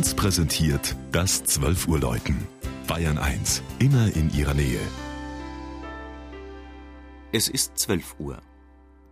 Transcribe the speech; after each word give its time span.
1 0.00 0.14
präsentiert 0.14 0.96
das 1.12 1.44
12 1.44 1.86
Uhr 1.86 2.00
Läuten. 2.00 2.48
Bayern 2.86 3.18
1, 3.18 3.62
immer 3.80 4.10
in 4.16 4.32
ihrer 4.32 4.54
Nähe. 4.54 4.80
Es 7.32 7.48
ist 7.48 7.76
12 7.76 8.14
Uhr. 8.18 8.40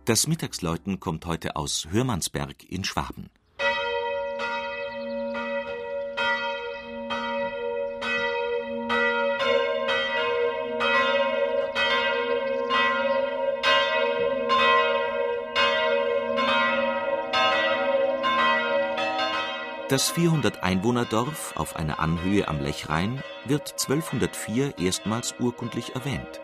Das 0.05 0.25
Mittagsläuten 0.25 0.99
kommt 0.99 1.27
heute 1.27 1.57
aus 1.57 1.89
Hörmannsberg 1.91 2.63
in 2.67 2.83
Schwaben. 2.83 3.29
Das 19.89 20.13
400-Einwohner-Dorf 20.13 21.53
auf 21.55 21.75
einer 21.75 21.99
Anhöhe 21.99 22.47
am 22.47 22.61
Lechrhein 22.61 23.23
wird 23.45 23.71
1204 23.71 24.77
erstmals 24.77 25.33
urkundlich 25.39 25.95
erwähnt. 25.95 26.41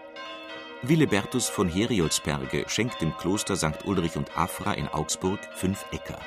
Willebertus 0.82 1.48
von 1.48 1.70
Heriolsberge 1.70 2.66
schenkt 2.68 3.02
dem 3.02 3.16
Kloster 3.18 3.56
St. 3.56 3.86
Ulrich 3.86 4.18
und 4.18 4.36
Afra 4.36 4.74
in 4.74 4.88
Augsburg 4.88 5.38
fünf 5.54 5.86
Äcker. 5.92 6.18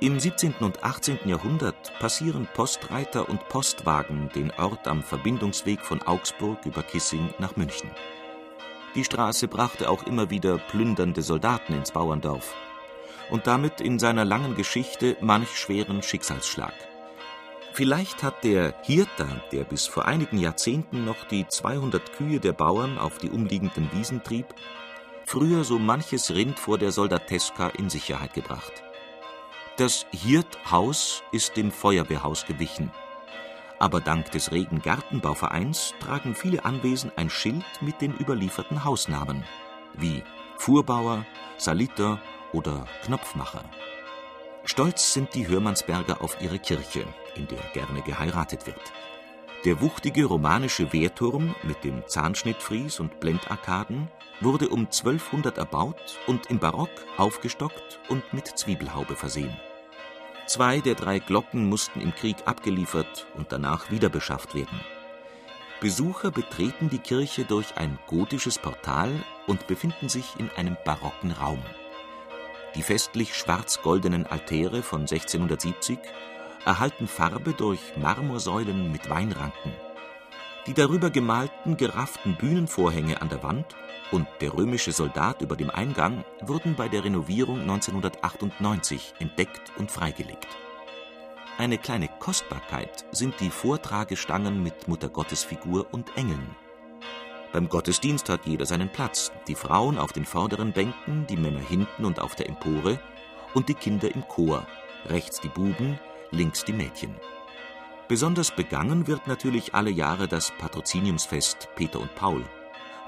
Im 0.00 0.20
17. 0.20 0.56
und 0.60 0.84
18. 0.84 1.20
Jahrhundert 1.24 1.98
passieren 2.00 2.46
Postreiter 2.52 3.30
und 3.30 3.48
Postwagen 3.48 4.28
den 4.34 4.50
Ort 4.58 4.88
am 4.88 5.02
Verbindungsweg 5.02 5.80
von 5.80 6.02
Augsburg 6.02 6.66
über 6.66 6.82
Kissing 6.82 7.32
nach 7.38 7.56
München. 7.56 7.90
Die 8.94 9.04
Straße 9.04 9.48
brachte 9.48 9.88
auch 9.88 10.02
immer 10.02 10.28
wieder 10.28 10.58
plündernde 10.58 11.22
Soldaten 11.22 11.72
ins 11.72 11.92
Bauerndorf 11.92 12.54
und 13.30 13.46
damit 13.46 13.80
in 13.80 13.98
seiner 13.98 14.24
langen 14.24 14.54
Geschichte 14.54 15.16
manch 15.20 15.56
schweren 15.56 16.02
Schicksalsschlag. 16.02 16.74
Vielleicht 17.72 18.22
hat 18.22 18.42
der 18.42 18.74
Hirter, 18.82 19.28
der 19.52 19.64
bis 19.64 19.86
vor 19.86 20.06
einigen 20.06 20.38
Jahrzehnten 20.38 21.04
noch 21.04 21.24
die 21.24 21.46
200 21.46 22.14
Kühe 22.14 22.40
der 22.40 22.54
Bauern 22.54 22.96
auf 22.96 23.18
die 23.18 23.28
umliegenden 23.28 23.90
Wiesen 23.92 24.22
trieb, 24.22 24.46
früher 25.26 25.62
so 25.62 25.78
manches 25.78 26.34
Rind 26.34 26.58
vor 26.58 26.78
der 26.78 26.90
Soldateska 26.90 27.68
in 27.68 27.90
Sicherheit 27.90 28.32
gebracht. 28.32 28.82
Das 29.76 30.06
Hirthaus 30.10 31.22
ist 31.32 31.58
dem 31.58 31.70
Feuerwehrhaus 31.70 32.46
gewichen. 32.46 32.90
Aber 33.78 34.00
dank 34.00 34.30
des 34.30 34.52
regen 34.52 34.80
Gartenbauvereins 34.80 35.92
tragen 36.00 36.34
viele 36.34 36.64
Anwesen 36.64 37.12
ein 37.16 37.28
Schild 37.28 37.66
mit 37.82 38.00
den 38.00 38.16
überlieferten 38.16 38.84
Hausnamen, 38.84 39.44
wie 39.92 40.22
Fuhrbauer, 40.56 41.26
Saliter 41.58 42.22
oder 42.52 42.86
Knopfmacher. 43.04 43.64
Stolz 44.64 45.12
sind 45.12 45.34
die 45.34 45.46
Hörmannsberger 45.46 46.20
auf 46.20 46.40
ihre 46.40 46.58
Kirche, 46.58 47.04
in 47.36 47.46
der 47.46 47.60
gerne 47.72 48.02
geheiratet 48.02 48.66
wird. 48.66 48.92
Der 49.64 49.80
wuchtige 49.80 50.26
romanische 50.26 50.92
Wehrturm 50.92 51.54
mit 51.62 51.82
dem 51.82 52.06
Zahnschnittfries 52.06 53.00
und 53.00 53.20
Blendarkaden 53.20 54.08
wurde 54.40 54.68
um 54.68 54.86
1200 54.86 55.58
erbaut 55.58 56.18
und 56.26 56.46
im 56.50 56.58
Barock 56.58 56.90
aufgestockt 57.16 58.00
und 58.08 58.32
mit 58.32 58.46
Zwiebelhaube 58.46 59.16
versehen. 59.16 59.56
Zwei 60.46 60.80
der 60.80 60.94
drei 60.94 61.18
Glocken 61.18 61.68
mussten 61.68 62.00
im 62.00 62.14
Krieg 62.14 62.36
abgeliefert 62.44 63.26
und 63.34 63.50
danach 63.50 63.90
wiederbeschafft 63.90 64.54
werden. 64.54 64.80
Besucher 65.80 66.30
betreten 66.30 66.88
die 66.88 66.98
Kirche 66.98 67.44
durch 67.44 67.76
ein 67.76 67.98
gotisches 68.06 68.58
Portal 68.58 69.12
und 69.46 69.66
befinden 69.66 70.08
sich 70.08 70.34
in 70.38 70.48
einem 70.56 70.76
barocken 70.84 71.32
Raum. 71.32 71.62
Die 72.76 72.82
festlich 72.82 73.34
schwarz-goldenen 73.34 74.26
Altäre 74.26 74.82
von 74.82 75.00
1670 75.02 75.98
erhalten 76.66 77.06
Farbe 77.06 77.54
durch 77.54 77.80
Marmorsäulen 77.96 78.92
mit 78.92 79.08
Weinranken. 79.08 79.72
Die 80.66 80.74
darüber 80.74 81.08
gemalten, 81.08 81.78
gerafften 81.78 82.36
Bühnenvorhänge 82.36 83.22
an 83.22 83.30
der 83.30 83.42
Wand 83.42 83.76
und 84.10 84.26
der 84.42 84.52
römische 84.52 84.92
Soldat 84.92 85.40
über 85.40 85.56
dem 85.56 85.70
Eingang 85.70 86.24
wurden 86.42 86.74
bei 86.74 86.88
der 86.88 87.04
Renovierung 87.04 87.60
1998 87.60 89.14
entdeckt 89.20 89.72
und 89.78 89.90
freigelegt. 89.90 90.48
Eine 91.56 91.78
kleine 91.78 92.08
Kostbarkeit 92.18 93.06
sind 93.10 93.40
die 93.40 93.50
Vortragestangen 93.50 94.62
mit 94.62 94.86
Muttergottesfigur 94.86 95.86
und 95.92 96.14
Engeln. 96.16 96.54
Beim 97.52 97.68
Gottesdienst 97.68 98.28
hat 98.28 98.46
jeder 98.46 98.66
seinen 98.66 98.90
Platz, 98.90 99.32
die 99.48 99.54
Frauen 99.54 99.98
auf 99.98 100.12
den 100.12 100.24
vorderen 100.24 100.72
Bänken, 100.72 101.26
die 101.26 101.36
Männer 101.36 101.60
hinten 101.60 102.04
und 102.04 102.20
auf 102.20 102.34
der 102.34 102.48
Empore 102.48 103.00
und 103.54 103.68
die 103.68 103.74
Kinder 103.74 104.14
im 104.14 104.26
Chor, 104.28 104.66
rechts 105.06 105.40
die 105.40 105.48
Buben, 105.48 105.98
links 106.30 106.64
die 106.64 106.72
Mädchen. 106.72 107.14
Besonders 108.08 108.50
begangen 108.50 109.06
wird 109.06 109.26
natürlich 109.26 109.74
alle 109.74 109.90
Jahre 109.90 110.28
das 110.28 110.52
Patroziniumsfest 110.58 111.68
Peter 111.74 112.00
und 112.00 112.14
Paul, 112.14 112.44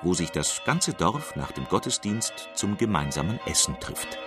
wo 0.03 0.15
sich 0.15 0.31
das 0.31 0.62
ganze 0.65 0.93
Dorf 0.93 1.37
nach 1.37 1.53
dem 1.53 1.66
Gottesdienst 1.66 2.48
zum 2.54 2.77
gemeinsamen 2.77 3.38
Essen 3.47 3.78
trifft. 3.81 4.19